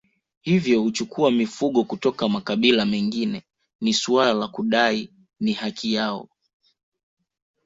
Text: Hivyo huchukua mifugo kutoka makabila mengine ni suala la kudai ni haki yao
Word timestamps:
Hivyo 0.41 0.81
huchukua 0.81 1.31
mifugo 1.31 1.83
kutoka 1.83 2.29
makabila 2.29 2.85
mengine 2.85 3.43
ni 3.81 3.93
suala 3.93 4.33
la 4.33 4.47
kudai 4.47 5.13
ni 5.39 5.53
haki 5.53 5.93
yao 5.93 6.29